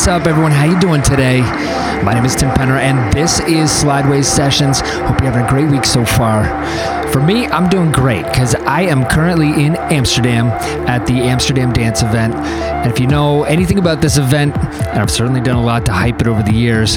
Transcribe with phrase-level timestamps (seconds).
[0.00, 0.52] What's up, everyone?
[0.52, 1.42] How you doing today?
[2.02, 4.80] My name is Tim Penner, and this is Slideways Sessions.
[4.80, 6.42] Hope you're having a great week so far.
[7.08, 10.46] For me, I'm doing great because I am currently in Amsterdam
[10.88, 12.34] at the Amsterdam Dance event.
[12.34, 15.92] And if you know anything about this event, and I've certainly done a lot to
[15.92, 16.96] hype it over the years,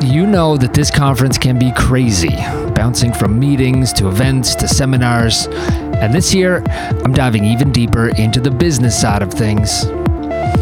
[0.00, 2.36] you know that this conference can be crazy,
[2.72, 5.48] bouncing from meetings to events to seminars.
[5.48, 6.62] And this year,
[7.04, 9.86] I'm diving even deeper into the business side of things.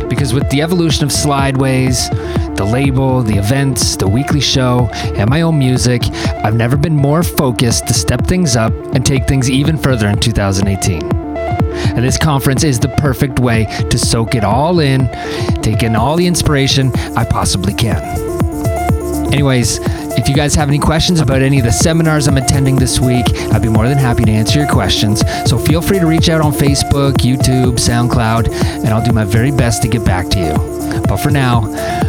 [0.08, 2.08] Because with the evolution of Slideways,
[2.56, 6.02] the label, the events, the weekly show, and my own music,
[6.44, 10.18] I've never been more focused to step things up and take things even further in
[10.18, 11.02] 2018.
[11.96, 15.08] And this conference is the perfect way to soak it all in,
[15.62, 18.02] take in all the inspiration I possibly can.
[19.32, 19.80] Anyways,
[20.18, 23.26] if you guys have any questions about any of the seminars I'm attending this week,
[23.52, 25.22] I'd be more than happy to answer your questions.
[25.48, 29.50] So feel free to reach out on Facebook, YouTube, SoundCloud, and I'll do my very
[29.50, 31.02] best to get back to you.
[31.02, 31.60] But for now,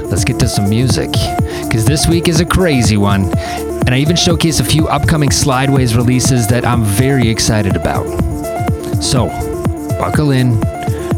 [0.05, 1.11] let's get to some music,
[1.63, 3.25] because this week is a crazy one.
[3.37, 8.05] And I even showcase a few upcoming Slideways releases that I'm very excited about.
[9.01, 9.27] So,
[9.99, 10.59] buckle in,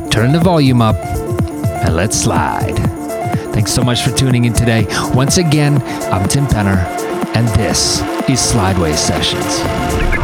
[0.09, 2.88] turn the volume up, and let's slide.
[3.59, 4.85] Thanks so much for tuning in today.
[5.13, 5.81] Once again,
[6.13, 6.77] I'm Tim Penner,
[7.35, 10.18] and this is Slideways Sessions.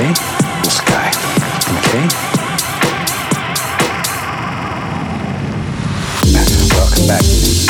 [0.00, 0.39] okay?
[6.72, 7.69] Welcome back.